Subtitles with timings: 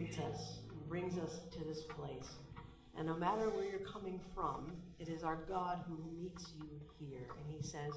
[0.00, 2.30] greets us and brings us to this place.
[2.96, 6.68] And no matter where you're coming from, it is our God who meets you
[6.98, 7.26] here.
[7.38, 7.92] And he says,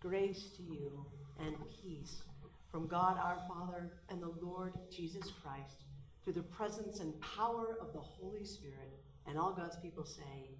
[0.00, 1.04] Grace to you
[1.40, 2.22] and peace
[2.70, 5.84] from God our Father and the Lord Jesus Christ,
[6.24, 8.92] through the presence and power of the Holy Spirit.
[9.26, 10.50] And all God's people say,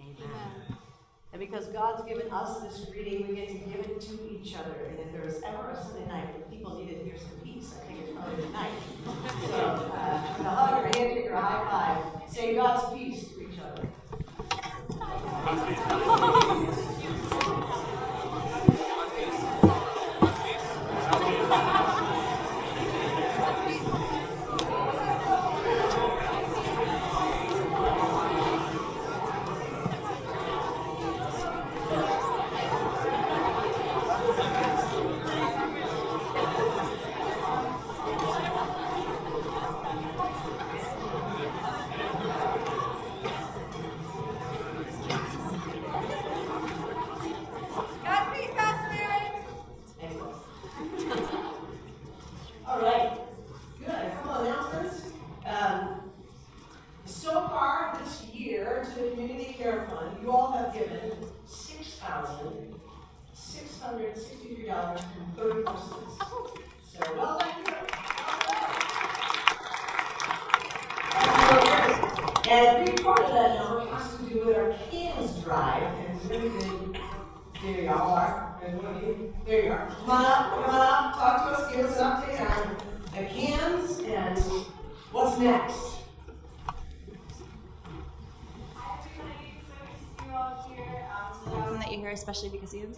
[0.00, 0.16] Amen.
[0.24, 0.78] Amen.
[1.32, 4.74] And because God's given us this greeting, we get to give it to each other.
[4.90, 7.74] And if there was ever a Sunday night when people needed to hear some peace,
[7.80, 8.72] I think it's probably tonight.
[9.46, 9.56] So,
[9.94, 13.58] uh, a hug or a handshake or a high five, say God's peace to each
[13.58, 13.88] other.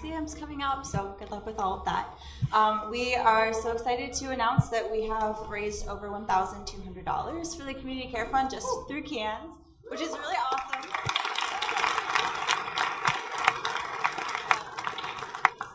[0.05, 2.19] exams coming up, so good luck with all of that.
[2.53, 7.75] Um, we are so excited to announce that we have raised over $1,200 for the
[7.75, 9.55] Community Care Fund just through CANS,
[9.89, 10.83] which is really awesome.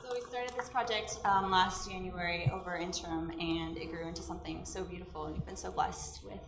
[0.04, 4.64] So we started this project um, last January over interim, and it grew into something
[4.64, 6.40] so beautiful, and we've been so blessed with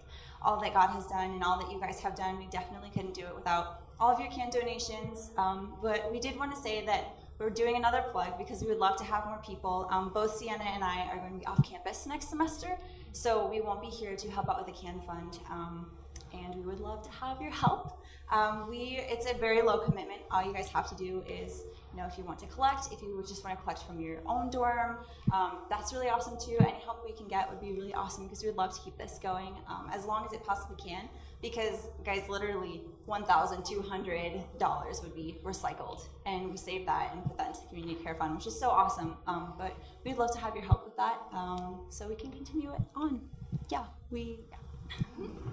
[0.43, 2.37] all that God has done and all that you guys have done.
[2.37, 5.31] We definitely couldn't do it without all of your can donations.
[5.37, 8.77] Um, but we did want to say that we're doing another plug because we would
[8.77, 9.87] love to have more people.
[9.89, 12.77] Um, both Sienna and I are going to be off campus next semester,
[13.13, 15.87] so we won't be here to help out with the CAN Fund, um,
[16.33, 17.99] and we would love to have your help.
[18.31, 20.21] Um, we it's a very low commitment.
[20.29, 21.63] All you guys have to do is
[21.93, 24.17] you know if you want to collect, if you just want to collect from your
[24.25, 24.97] own dorm,
[25.33, 26.57] um, that's really awesome too.
[26.59, 28.97] Any help we can get would be really awesome because we would love to keep
[28.97, 31.09] this going um, as long as it possibly can
[31.41, 37.61] because guys literally $1200 would be recycled and we save that and put that into
[37.61, 39.75] the community care fund which is so awesome um, but
[40.05, 43.21] we'd love to have your help with that um, so we can continue it on
[43.69, 44.57] yeah we yeah.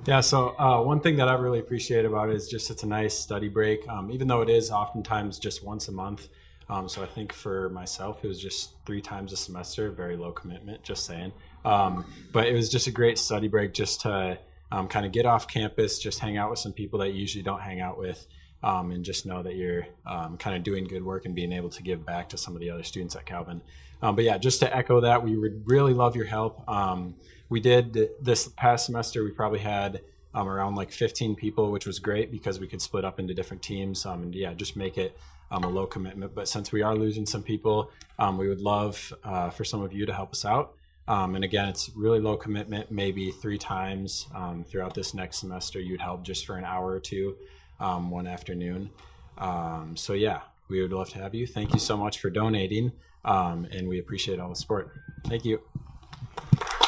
[0.07, 2.87] Yeah so uh, one thing that i really appreciate about it is just it's a
[2.87, 6.29] nice study break um, even though it is oftentimes just once a month
[6.69, 10.33] um, so i think for myself it was just three times a semester very low
[10.33, 11.33] commitment just saying
[11.65, 14.39] um, but it was just a great study break just to
[14.71, 17.43] um, kind of get off campus, just hang out with some people that you usually
[17.43, 18.27] don't hang out with,
[18.63, 21.71] um, and just know that you're um, kind of doing good work and being able
[21.71, 23.63] to give back to some of the other students at Calvin.
[24.03, 26.69] Um, but yeah, just to echo that, we would really love your help.
[26.69, 27.15] Um,
[27.49, 30.01] we did this past semester, we probably had
[30.35, 33.63] um, around like 15 people, which was great because we could split up into different
[33.63, 35.19] teams and yeah, just make it
[35.51, 36.35] a low commitment.
[36.35, 37.91] But since we are losing some people,
[38.37, 40.75] we would love uh, for some of you to help us out.
[41.09, 45.81] Um, and again, it's really low commitment, maybe three times um, throughout this next semester.
[45.81, 47.35] You'd help just for an hour or two
[47.81, 48.91] um, one afternoon.
[49.39, 51.47] Um, so, yeah, we would love to have you.
[51.47, 52.93] Thank you so much for donating,
[53.25, 54.93] um, and we appreciate all the support.
[55.27, 55.61] Thank you.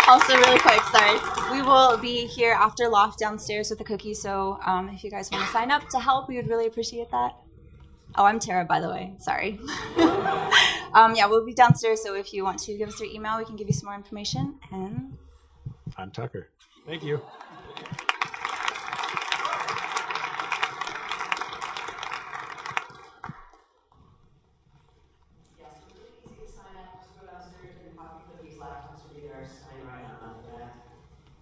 [0.09, 1.19] Also, really quick, sorry.
[1.53, 4.21] We will be here after Loft downstairs with the cookies.
[4.21, 7.11] So, um, if you guys want to sign up to help, we would really appreciate
[7.13, 7.37] that.
[8.17, 9.15] Oh, I'm Tara, by the way.
[9.19, 9.61] Sorry.
[10.95, 12.03] um, yeah, we'll be downstairs.
[12.03, 13.95] So if you want to give us your email, we can give you some more
[13.95, 14.59] information.
[14.73, 15.17] And
[15.97, 16.49] I'm Tucker.
[16.87, 17.21] Thank you.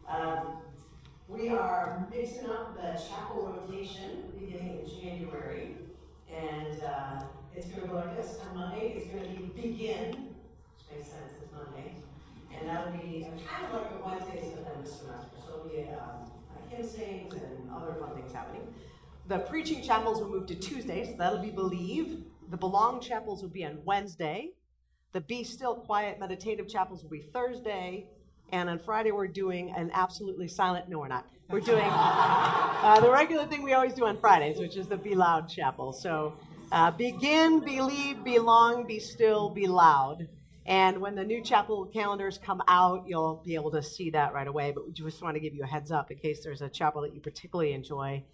[0.08, 0.56] Um,
[1.28, 5.76] we are mixing up the chapel rotation beginning in January.
[6.34, 7.22] And uh,
[7.54, 8.38] it's going to go like this.
[8.48, 11.94] On Monday, it's going to be begin, which makes sense, it's Monday.
[12.56, 15.36] And that'll be kind of like a Wednesdays of the semester.
[15.44, 16.30] So it'll be um,
[16.70, 18.72] hymn sings and other fun things happening.
[19.26, 19.38] The
[19.68, 22.22] preaching chapels will move to Tuesday, so that'll be Believe.
[22.48, 24.52] The Belong chapels will be on Wednesday.
[25.12, 28.06] The Be Still Quiet meditative chapels will be Thursday.
[28.50, 31.26] And on Friday, we're doing an absolutely silent, no, we're not.
[31.50, 35.14] We're doing uh, the regular thing we always do on Fridays, which is the Be
[35.14, 35.92] Loud Chapel.
[35.92, 36.32] So
[36.72, 40.28] uh, begin, believe, belong, be still, be loud.
[40.64, 44.48] And when the new chapel calendars come out, you'll be able to see that right
[44.48, 44.72] away.
[44.74, 47.02] But we just want to give you a heads up in case there's a chapel
[47.02, 48.24] that you particularly enjoy.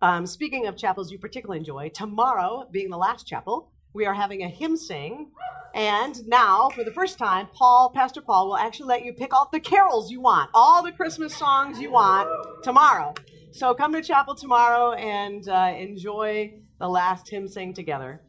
[0.00, 4.42] Um, speaking of chapels you particularly enjoy, tomorrow, being the last chapel, we are having
[4.42, 5.30] a hymn sing.
[5.74, 9.52] And now, for the first time, Paul, Pastor Paul, will actually let you pick out
[9.52, 12.28] the carols you want, all the Christmas songs you want
[12.62, 13.14] tomorrow.
[13.52, 18.20] So come to chapel tomorrow and uh, enjoy the last hymn sing together.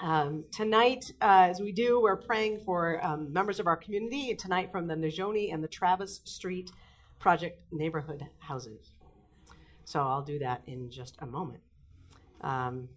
[0.00, 4.70] Um, tonight, uh, as we do, we're praying for um, members of our community tonight
[4.70, 6.70] from the Najoni and the Travis Street
[7.18, 8.92] Project neighborhood houses.
[9.86, 11.62] So I'll do that in just a moment.
[12.40, 12.88] Um,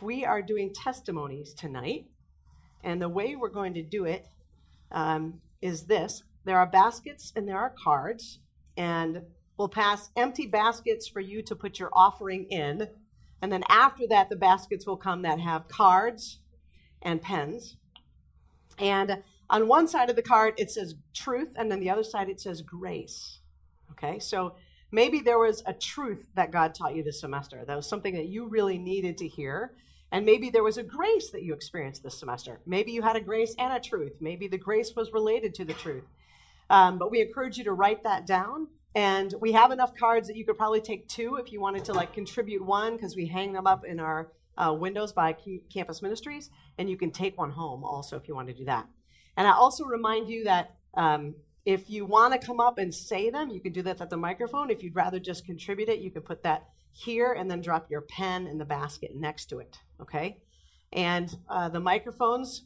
[0.00, 2.06] we are doing testimonies tonight,
[2.82, 4.26] and the way we're going to do it
[4.90, 8.38] um, is this there are baskets and there are cards,
[8.74, 9.22] and
[9.58, 12.88] we'll pass empty baskets for you to put your offering in.
[13.42, 16.38] And then after that, the baskets will come that have cards
[17.02, 17.76] and pens.
[18.78, 22.30] And on one side of the card, it says truth, and then the other side,
[22.30, 23.40] it says grace.
[23.90, 24.54] Okay, so
[24.92, 27.64] maybe there was a truth that God taught you this semester.
[27.66, 29.72] That was something that you really needed to hear.
[30.12, 32.60] And maybe there was a grace that you experienced this semester.
[32.66, 34.12] Maybe you had a grace and a truth.
[34.20, 36.04] Maybe the grace was related to the truth.
[36.68, 38.68] Um, but we encourage you to write that down.
[38.94, 41.94] And we have enough cards that you could probably take two if you wanted to
[41.94, 45.34] like contribute one because we hang them up in our uh, windows by
[45.72, 46.50] campus ministries.
[46.76, 48.86] And you can take one home also if you want to do that.
[49.38, 53.30] And I also remind you that um, if you want to come up and say
[53.30, 54.70] them, you can do that at the microphone.
[54.70, 58.02] If you'd rather just contribute it, you can put that here and then drop your
[58.02, 59.78] pen in the basket next to it.
[60.00, 60.38] Okay?
[60.92, 62.64] And uh, the microphones,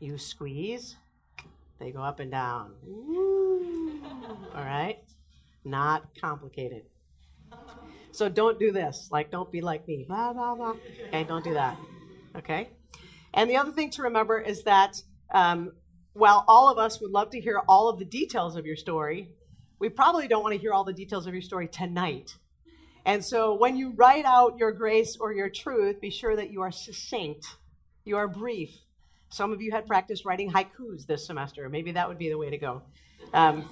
[0.00, 0.96] you squeeze,
[1.78, 2.72] they go up and down.
[2.86, 4.02] Ooh.
[4.54, 4.98] All right?
[5.64, 6.82] Not complicated.
[8.10, 9.08] So don't do this.
[9.10, 10.04] Like, don't be like me.
[10.06, 10.74] Blah, blah, blah.
[11.08, 11.76] Okay, don't do that.
[12.36, 12.68] Okay?
[13.32, 15.02] And the other thing to remember is that
[15.32, 15.72] um,
[16.14, 19.30] while all of us would love to hear all of the details of your story,
[19.78, 22.36] we probably don't want to hear all the details of your story tonight.
[23.04, 26.62] And so when you write out your grace or your truth, be sure that you
[26.62, 27.46] are succinct,
[28.04, 28.70] you are brief.
[29.28, 31.68] Some of you had practiced writing haikus this semester.
[31.68, 32.82] Maybe that would be the way to go.
[33.32, 33.68] Um,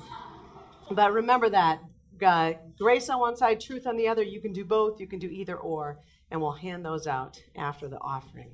[0.90, 1.80] but remember that
[2.22, 4.22] uh, grace on one side, truth on the other.
[4.22, 5.98] You can do both, you can do either or,
[6.30, 8.50] and we'll hand those out after the offering.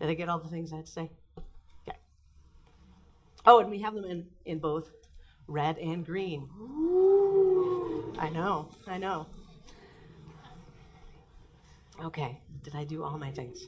[0.00, 1.10] Did I get all the things I had to say?
[3.46, 4.90] Oh, and we have them in, in both
[5.46, 6.48] red and green.
[6.60, 9.26] Ooh, I know, I know.
[12.04, 13.66] Okay, did I do all my things?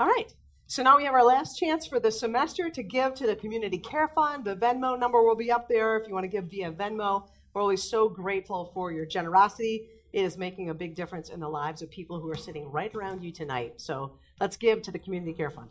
[0.00, 0.32] All right.
[0.70, 3.78] So now we have our last chance for the semester to give to the Community
[3.78, 4.44] Care Fund.
[4.44, 7.26] The Venmo number will be up there if you want to give via Venmo.
[7.54, 9.88] We're always so grateful for your generosity.
[10.12, 12.94] It is making a big difference in the lives of people who are sitting right
[12.94, 13.74] around you tonight.
[13.80, 15.70] So let's give to the Community Care Fund.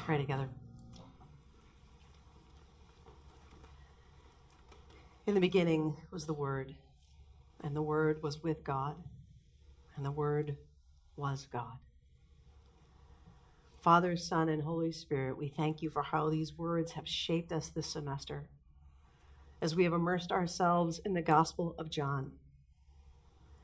[0.00, 0.48] Pray together.
[5.26, 6.74] In the beginning was the Word,
[7.62, 8.96] and the Word was with God,
[9.96, 10.56] and the Word
[11.16, 11.78] was God.
[13.80, 17.68] Father, Son, and Holy Spirit, we thank you for how these words have shaped us
[17.68, 18.44] this semester
[19.62, 22.32] as we have immersed ourselves in the Gospel of John,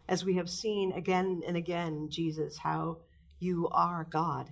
[0.09, 2.99] as we have seen again and again, Jesus, how
[3.39, 4.51] you are God.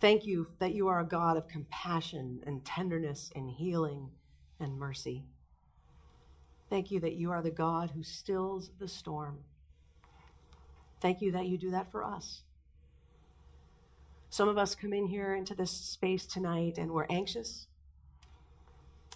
[0.00, 4.08] Thank you that you are a God of compassion and tenderness and healing
[4.58, 5.24] and mercy.
[6.70, 9.40] Thank you that you are the God who stills the storm.
[11.00, 12.42] Thank you that you do that for us.
[14.30, 17.66] Some of us come in here into this space tonight and we're anxious.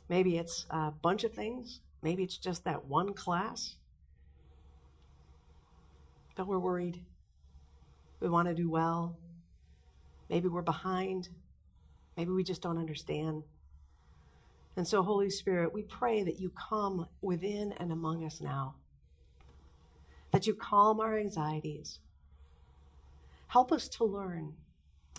[0.09, 1.81] Maybe it's a bunch of things.
[2.03, 3.77] Maybe it's just that one class.
[6.37, 7.01] But we're worried.
[8.21, 9.17] We want to do well.
[10.29, 11.29] Maybe we're behind.
[12.17, 13.45] Maybe we just don't understand.
[14.77, 18.75] And so, Holy Spirit, we pray that you come within and among us now,
[20.33, 22.01] that you calm our anxieties.
[23.49, 24.55] Help us to learn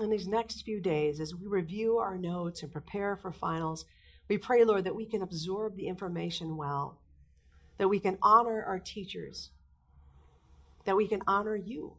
[0.01, 3.85] in these next few days as we review our notes and prepare for finals.
[4.27, 6.99] We pray, Lord, that we can absorb the information well,
[7.77, 9.51] that we can honor our teachers,
[10.83, 11.93] that we can honor you.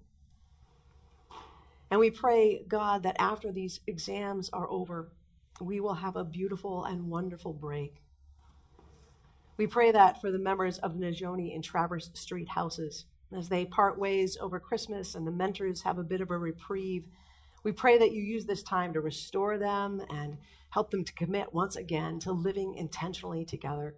[1.90, 5.12] And we pray, God, that after these exams are over,
[5.60, 8.02] we will have a beautiful and wonderful break.
[9.56, 13.98] We pray that for the members of Najoni and Traverse Street houses as they part
[13.98, 17.06] ways over Christmas and the mentors have a bit of a reprieve.
[17.64, 20.38] We pray that you use this time to restore them and
[20.70, 23.94] help them to commit once again to living intentionally together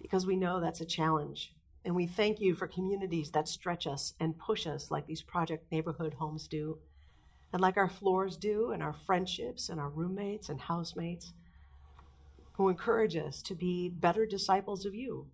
[0.00, 1.52] because we know that's a challenge.
[1.86, 5.70] And we thank you for communities that stretch us and push us like these project
[5.70, 6.78] neighborhood homes do
[7.52, 11.32] and like our floors do, and our friendships, and our roommates and housemates,
[12.54, 15.28] who encourage us to be better disciples of you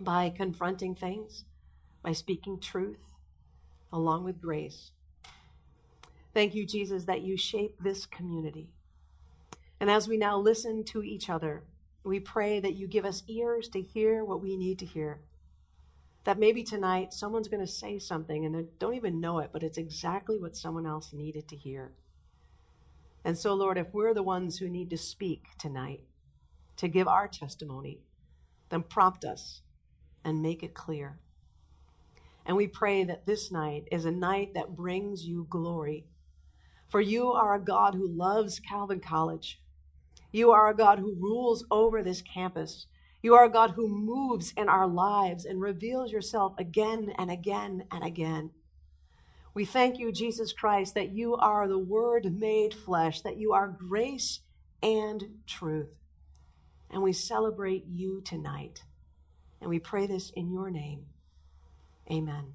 [0.00, 1.44] by confronting things,
[2.00, 3.10] by speaking truth,
[3.92, 4.92] along with grace.
[6.32, 8.70] Thank you, Jesus, that you shape this community.
[9.80, 11.64] And as we now listen to each other,
[12.04, 15.20] we pray that you give us ears to hear what we need to hear
[16.26, 19.62] that maybe tonight someone's going to say something and they don't even know it, but
[19.62, 21.92] it's exactly what someone else needed to hear.
[23.24, 26.00] And so, Lord, if we're the ones who need to speak tonight
[26.78, 28.00] to give our testimony,
[28.70, 29.60] then prompt us
[30.24, 31.20] and make it clear.
[32.44, 36.06] And we pray that this night is a night that brings you glory.
[36.88, 39.60] For you are a God who loves Calvin College.
[40.32, 42.86] You are a God who rules over this campus.
[43.26, 47.82] You are a God who moves in our lives and reveals yourself again and again
[47.90, 48.52] and again.
[49.52, 53.66] We thank you, Jesus Christ, that you are the Word made flesh, that you are
[53.66, 54.42] grace
[54.80, 55.98] and truth.
[56.88, 58.84] And we celebrate you tonight.
[59.60, 61.06] And we pray this in your name.
[62.08, 62.52] Amen.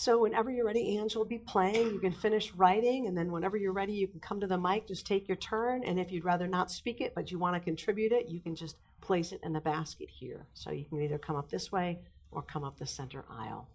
[0.00, 1.92] So whenever you're ready, Ange will be playing.
[1.92, 4.86] You can finish writing, and then whenever you're ready, you can come to the mic,
[4.86, 5.84] just take your turn.
[5.84, 8.56] And if you'd rather not speak it, but you want to contribute it, you can
[8.56, 10.46] just place it in the basket here.
[10.54, 11.98] So you can either come up this way
[12.32, 13.68] or come up the center aisle.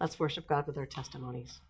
[0.00, 1.60] Let's worship God with our testimonies.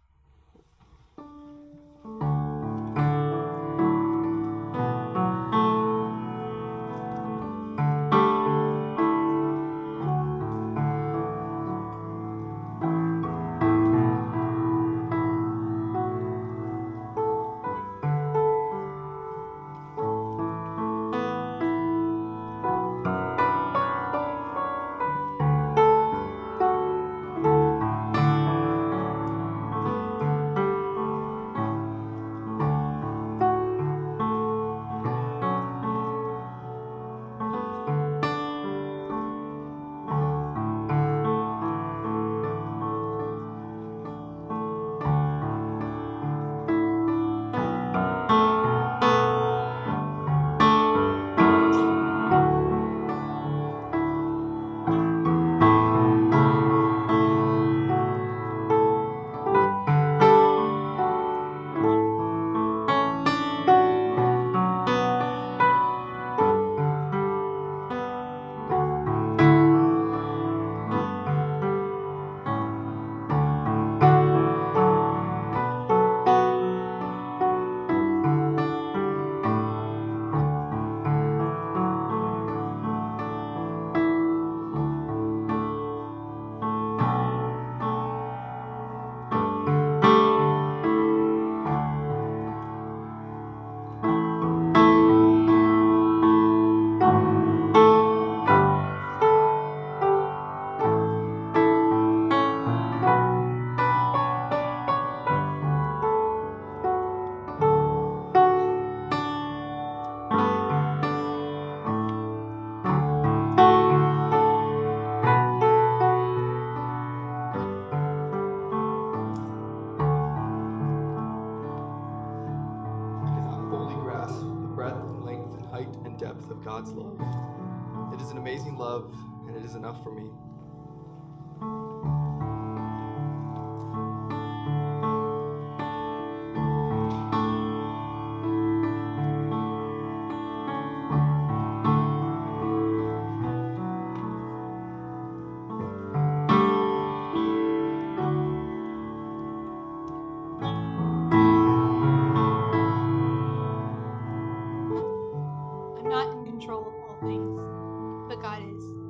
[130.06, 130.55] For me.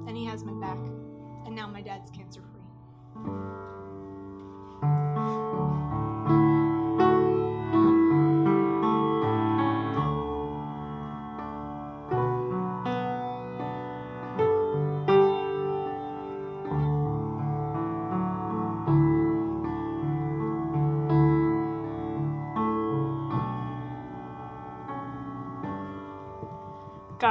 [0.07, 0.79] And He has my back.
[1.47, 2.56] And now my dad's cancer free.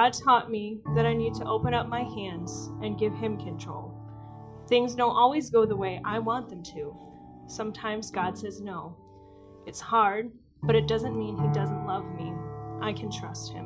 [0.06, 3.92] God taught me that I need to open up my hands and give Him control.
[4.70, 6.96] Things don't always go the way I want them to.
[7.48, 8.96] Sometimes God says no.
[9.66, 12.32] It's hard, but it doesn't mean He doesn't love me.
[12.84, 13.65] I can trust Him.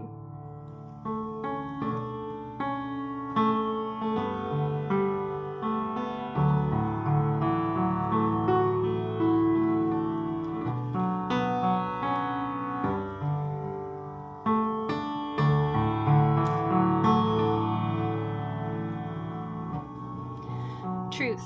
[21.20, 21.44] Truth.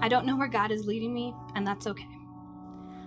[0.00, 2.06] I don't know where God is leading me, and that's okay.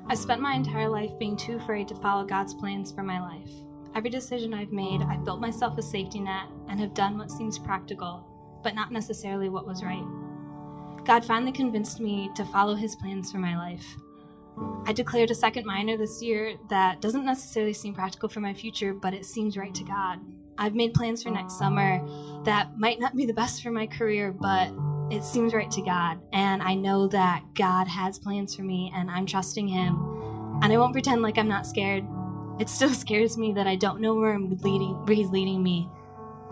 [0.09, 3.49] I spent my entire life being too afraid to follow God's plans for my life.
[3.95, 7.57] Every decision I've made, I've built myself a safety net and have done what seems
[7.57, 8.27] practical,
[8.61, 10.03] but not necessarily what was right.
[11.05, 13.95] God finally convinced me to follow His plans for my life.
[14.85, 18.93] I declared a second minor this year that doesn't necessarily seem practical for my future,
[18.93, 20.19] but it seems right to God.
[20.57, 22.05] I've made plans for next summer
[22.43, 24.73] that might not be the best for my career, but
[25.11, 26.19] it seems right to God.
[26.31, 30.59] And I know that God has plans for me, and I'm trusting Him.
[30.63, 32.05] And I won't pretend like I'm not scared.
[32.59, 35.89] It still scares me that I don't know where I'm leading, where He's leading me,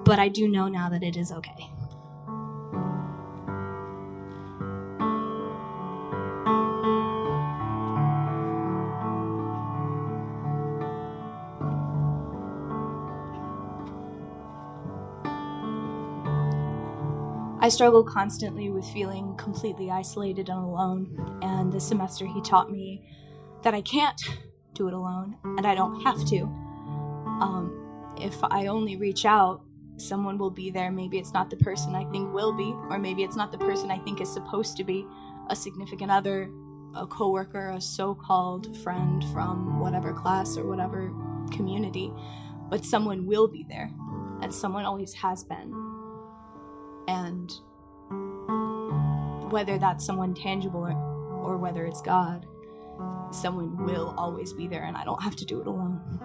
[0.03, 1.69] but I do know now that it is okay.
[17.69, 21.39] I struggle constantly with feeling completely isolated and alone.
[21.43, 23.07] And this semester, he taught me
[23.61, 24.19] that I can't
[24.73, 26.45] do it alone and I don't have to.
[26.45, 29.61] Um, if I only reach out,
[29.97, 30.89] someone will be there.
[30.89, 33.91] Maybe it's not the person I think will be, or maybe it's not the person
[33.91, 35.05] I think is supposed to be
[35.51, 36.49] a significant other,
[36.95, 41.13] a coworker, a so called friend from whatever class or whatever
[41.51, 42.11] community.
[42.67, 43.91] But someone will be there,
[44.41, 45.88] and someone always has been
[47.09, 47.51] and
[49.51, 50.91] whether that's someone tangible or,
[51.43, 52.45] or whether it's God,
[53.31, 56.19] someone will always be there, and I don't have to do it alone.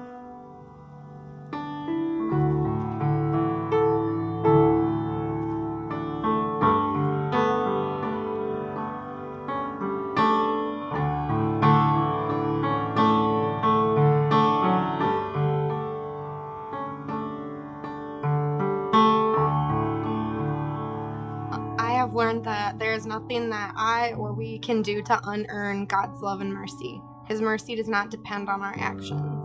[23.76, 27.00] I or we can do to unearn God's love and mercy.
[27.26, 29.44] His mercy does not depend on our actions.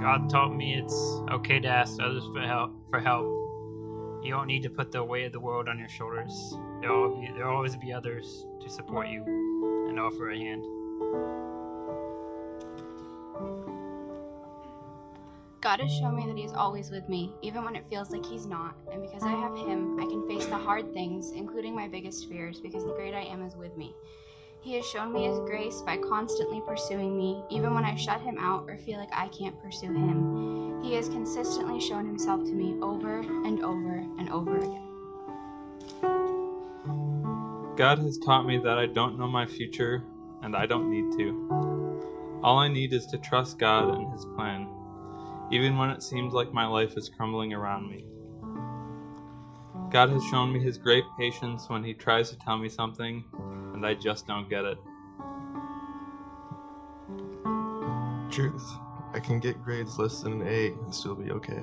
[0.00, 2.72] God taught me it's okay to ask others for help.
[2.90, 3.24] For help,
[4.22, 6.54] you don't need to put the weight of the world on your shoulders.
[6.80, 9.24] There will be there will always be others to support you
[9.88, 10.64] and offer a hand.
[15.62, 18.46] God has shown me that He's always with me, even when it feels like He's
[18.46, 18.74] not.
[18.92, 22.60] And because I have Him, I can face the hard things, including my biggest fears,
[22.60, 23.94] because the great I am is with me.
[24.60, 28.38] He has shown me His grace by constantly pursuing me, even when I shut Him
[28.40, 30.82] out or feel like I can't pursue Him.
[30.82, 34.88] He has consistently shown Himself to me over and over and over again.
[37.76, 40.02] God has taught me that I don't know my future
[40.42, 42.40] and I don't need to.
[42.42, 44.66] All I need is to trust God and His plan,
[45.52, 48.06] even when it seems like my life is crumbling around me.
[49.90, 53.22] God has shown me His great patience when He tries to tell me something
[53.74, 54.78] and I just don't get it.
[58.30, 58.64] Truth.
[59.12, 61.62] I can get grades less than an A and still be okay.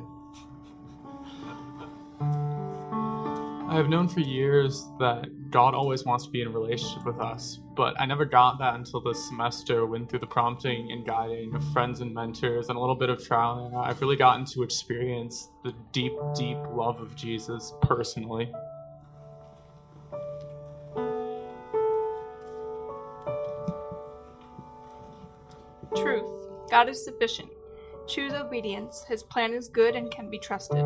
[2.21, 7.19] I have known for years that God always wants to be in a relationship with
[7.19, 9.85] us, but I never got that until this semester.
[9.85, 13.25] Went through the prompting and guiding of friends and mentors and a little bit of
[13.25, 18.51] trial and I've really gotten to experience the deep, deep love of Jesus personally.
[25.95, 26.29] Truth.
[26.69, 27.49] God is sufficient.
[28.07, 29.03] Choose obedience.
[29.07, 30.85] His plan is good and can be trusted.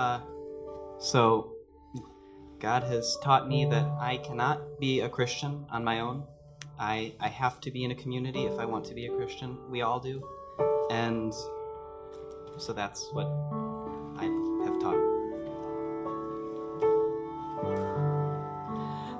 [0.00, 0.18] Uh,
[0.98, 1.52] so,
[2.58, 6.24] God has taught me that I cannot be a Christian on my own.
[6.78, 9.58] I, I have to be in a community if I want to be a Christian.
[9.68, 10.26] We all do.
[10.90, 11.34] And
[12.56, 13.26] so that's what
[14.16, 14.24] I
[14.64, 15.10] have taught.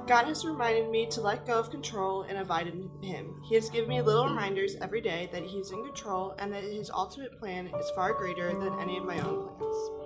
[0.06, 3.42] God has reminded me to let go of control and abide in Him.
[3.46, 6.64] He has given me little reminders every day that He is in control and that
[6.64, 9.99] His ultimate plan is far greater than any of my own plans.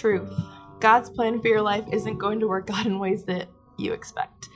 [0.00, 0.32] Truth.
[0.80, 4.48] God's plan for your life isn't going to work out in ways that you expect.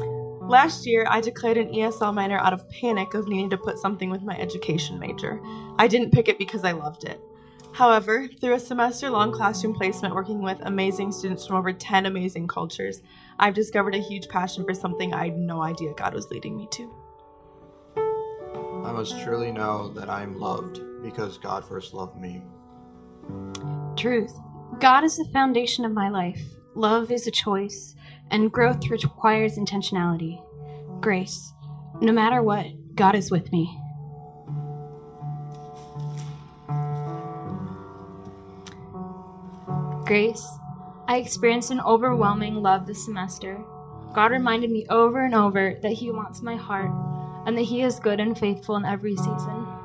[0.00, 4.08] Last year, I declared an ESL minor out of panic of needing to put something
[4.08, 5.42] with my education major.
[5.78, 7.20] I didn't pick it because I loved it.
[7.74, 12.48] However, through a semester long classroom placement working with amazing students from over 10 amazing
[12.48, 13.02] cultures,
[13.38, 16.68] I've discovered a huge passion for something I had no idea God was leading me
[16.70, 16.94] to.
[17.96, 22.42] I must truly know that I am loved because God first loved me.
[23.94, 24.38] Truth.
[24.78, 26.42] God is the foundation of my life.
[26.74, 27.94] Love is a choice,
[28.30, 30.42] and growth requires intentionality.
[31.00, 31.54] Grace.
[32.02, 33.80] No matter what, God is with me.
[40.04, 40.46] Grace.
[41.08, 43.64] I experienced an overwhelming love this semester.
[44.12, 46.90] God reminded me over and over that He wants my heart
[47.46, 49.75] and that He is good and faithful in every season.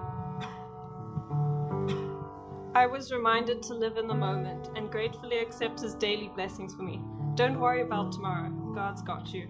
[2.82, 6.82] I was reminded to live in the moment and gratefully accept His daily blessings for
[6.82, 7.00] me.
[7.36, 9.48] Don't worry about tomorrow, God's got you.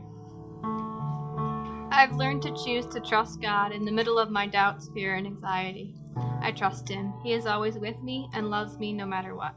[1.94, 5.26] I've learned to choose to trust God in the middle of my doubts, fear, and
[5.26, 5.96] anxiety.
[6.41, 7.13] I trust Him.
[7.24, 9.56] He is always with me and loves me no matter what.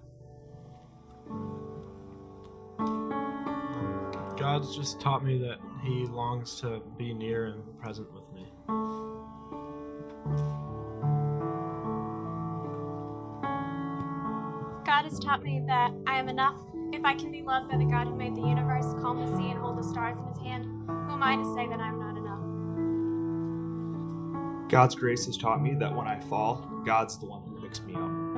[4.39, 8.24] God's just taught me that He longs to be near and present with
[15.05, 16.59] God has taught me that I am enough
[16.95, 19.51] if I can be loved by the God who made the universe, calm the sea,
[19.51, 20.65] and hold the stars in his hand.
[20.65, 22.41] Who am I to say that I'm not enough?
[24.71, 27.95] God's grace has taught me that when I fall, God's the one who picks me
[27.95, 28.34] up.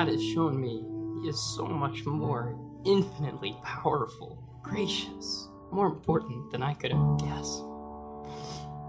[0.00, 0.82] God has shown me
[1.20, 7.62] He is so much more infinitely powerful, gracious, more important than I could have guessed.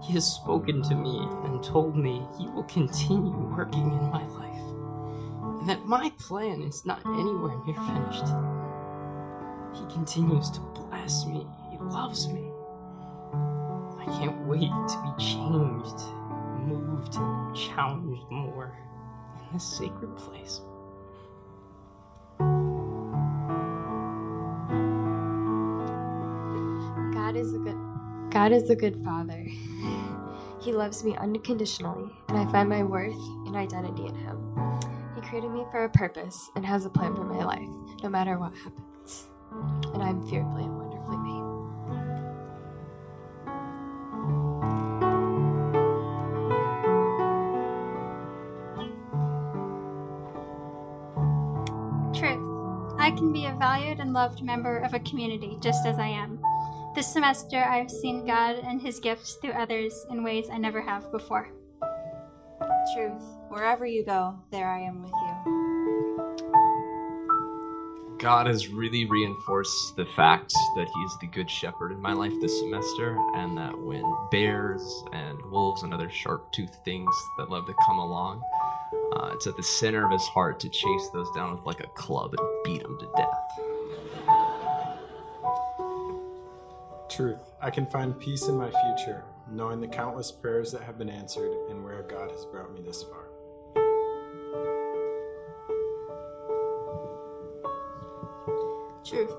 [0.02, 5.60] He has spoken to me and told me He will continue working in my life,
[5.60, 8.32] and that my plan is not anywhere near finished.
[9.74, 12.50] He continues to bless me, He loves me.
[13.98, 16.06] I can't wait to be changed,
[16.56, 17.12] moved,
[17.54, 18.78] challenged more
[19.36, 20.62] in this sacred place.
[28.32, 29.46] God is a good father.
[30.62, 33.12] He loves me unconditionally, and I find my worth
[33.46, 34.80] and identity in him.
[35.14, 37.68] He created me for a purpose and has a plan for my life,
[38.02, 39.26] no matter what happens.
[39.92, 41.42] And I'm fearfully and wonderfully made.
[52.18, 52.48] Truth.
[52.98, 56.42] I can be a valued and loved member of a community just as I am.
[56.94, 61.10] This semester, I've seen God and His gifts through others in ways I never have
[61.10, 61.48] before.
[62.94, 63.22] Truth.
[63.48, 65.62] Wherever you go, there I am with you.
[68.18, 72.58] God has really reinforced the fact that He's the good shepherd in my life this
[72.58, 77.74] semester, and that when bears and wolves and other sharp toothed things that love to
[77.86, 78.42] come along,
[79.16, 81.88] uh, it's at the center of His heart to chase those down with like a
[81.88, 83.71] club and beat them to death.
[87.14, 87.52] Truth.
[87.60, 91.52] I can find peace in my future, knowing the countless prayers that have been answered
[91.68, 93.26] and where God has brought me this far.
[99.04, 99.34] Truth.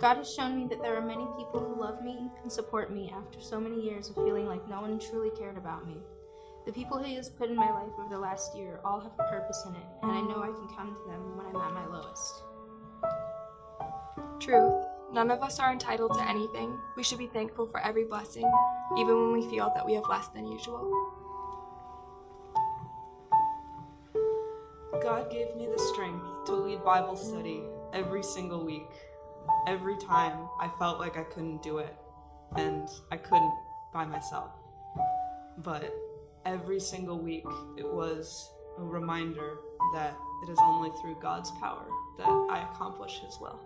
[0.00, 3.14] God has shown me that there are many people who love me and support me
[3.14, 5.98] after so many years of feeling like no one truly cared about me.
[6.66, 9.30] The people He has put in my life over the last year all have a
[9.30, 11.86] purpose in it, and I know I can come to them when I'm at my
[11.86, 12.42] lowest.
[14.40, 14.87] Truth.
[15.12, 16.78] None of us are entitled to anything.
[16.96, 18.50] We should be thankful for every blessing,
[18.98, 20.90] even when we feel that we have less than usual.
[25.02, 27.62] God gave me the strength to lead Bible study
[27.94, 28.90] every single week.
[29.66, 31.94] Every time I felt like I couldn't do it,
[32.56, 33.54] and I couldn't
[33.94, 34.50] by myself.
[35.58, 35.94] But
[36.44, 37.46] every single week,
[37.78, 39.58] it was a reminder
[39.94, 40.14] that
[40.46, 41.86] it is only through God's power
[42.18, 43.58] that I accomplish His will.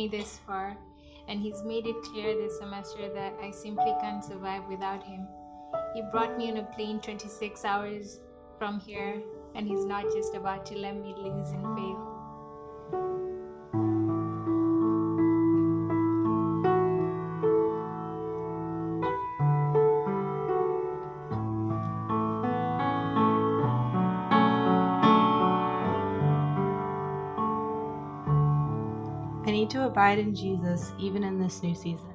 [0.00, 0.76] Me this far,
[1.28, 5.28] and He's made it clear this semester that I simply can't survive without Him.
[5.94, 8.20] He brought me on a plane 26 hours
[8.58, 9.20] from here,
[9.54, 12.09] and He's not just about to let me lose and fail.
[29.50, 32.09] Need to abide in Jesus even in this new season.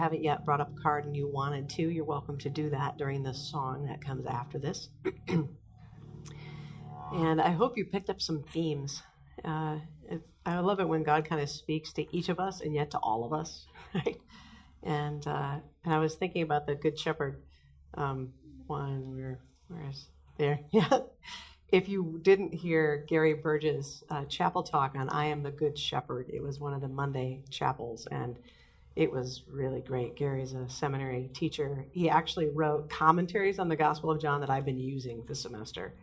[0.00, 2.96] Haven't yet brought up a card and you wanted to, you're welcome to do that
[2.96, 4.88] during this song that comes after this.
[7.12, 9.02] and I hope you picked up some themes.
[9.44, 9.76] Uh,
[10.46, 12.98] I love it when God kind of speaks to each of us and yet to
[12.98, 14.18] all of us, right?
[14.82, 17.42] And uh, and I was thinking about the Good Shepherd
[17.94, 18.32] um,
[18.66, 19.14] one.
[19.14, 20.06] Where where is
[20.38, 20.60] there?
[20.72, 21.00] Yeah.
[21.72, 26.30] If you didn't hear Gary Burgess' uh, chapel talk on "I Am the Good Shepherd,"
[26.32, 28.38] it was one of the Monday chapels, and
[28.96, 30.16] it was really great.
[30.16, 31.86] Gary's a seminary teacher.
[31.92, 35.94] He actually wrote commentaries on the Gospel of John that I've been using this semester.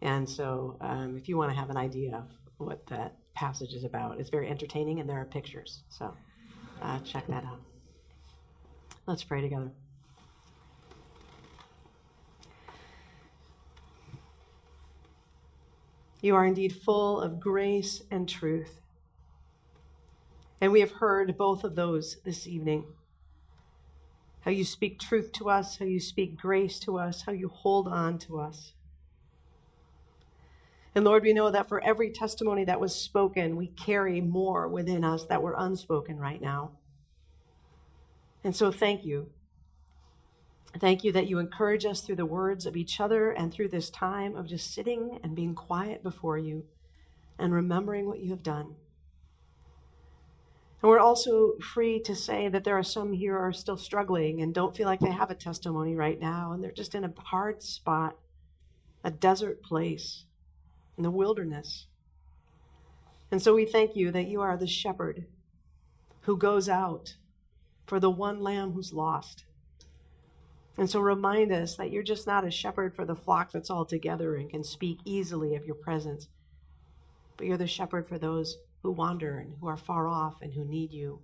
[0.00, 2.24] And so, um, if you want to have an idea of
[2.56, 5.82] what that passage is about, it's very entertaining and there are pictures.
[5.90, 6.14] So,
[6.80, 7.60] uh, check that out.
[9.06, 9.70] Let's pray together.
[16.22, 18.79] You are indeed full of grace and truth.
[20.60, 22.84] And we have heard both of those this evening.
[24.40, 27.88] How you speak truth to us, how you speak grace to us, how you hold
[27.88, 28.72] on to us.
[30.94, 35.04] And Lord, we know that for every testimony that was spoken, we carry more within
[35.04, 36.72] us that were unspoken right now.
[38.42, 39.28] And so thank you.
[40.78, 43.90] Thank you that you encourage us through the words of each other and through this
[43.90, 46.64] time of just sitting and being quiet before you
[47.38, 48.76] and remembering what you have done.
[50.82, 54.54] And we're also free to say that there are some here are still struggling and
[54.54, 57.62] don't feel like they have a testimony right now, and they're just in a hard
[57.62, 58.16] spot,
[59.04, 60.24] a desert place,
[60.96, 61.86] in the wilderness.
[63.30, 65.26] And so we thank you that you are the shepherd
[66.22, 67.16] who goes out
[67.86, 69.44] for the one lamb who's lost.
[70.78, 73.84] And so remind us that you're just not a shepherd for the flock that's all
[73.84, 76.28] together and can speak easily of your presence,
[77.36, 80.64] but you're the shepherd for those who wander and who are far off and who
[80.64, 81.20] need you.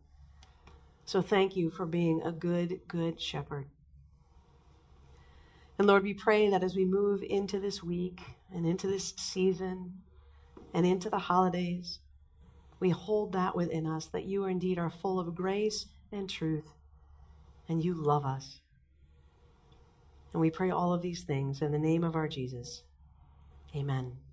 [1.05, 3.67] So thank you for being a good, good shepherd.
[5.79, 8.21] And Lord, we pray that as we move into this week
[8.53, 9.93] and into this season
[10.73, 12.01] and into the holidays,
[12.81, 16.75] we hold that within us that you indeed are full of grace and truth,
[17.69, 18.61] and you love us.
[20.33, 22.83] And we pray all of these things in the name of our Jesus.
[23.75, 24.26] Amen.